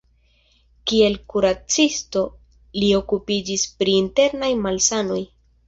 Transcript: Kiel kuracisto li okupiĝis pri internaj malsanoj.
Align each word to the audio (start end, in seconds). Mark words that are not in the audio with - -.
Kiel 0.91 1.17
kuracisto 1.33 2.25
li 2.79 2.91
okupiĝis 3.03 3.69
pri 3.79 3.97
internaj 4.01 4.53
malsanoj. 4.67 5.23